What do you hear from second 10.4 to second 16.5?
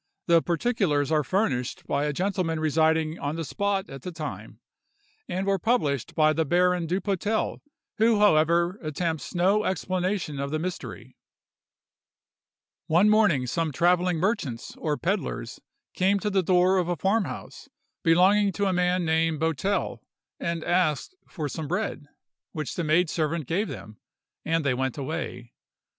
the mystery:— One morning some travelling merchants, or pedlars, came to the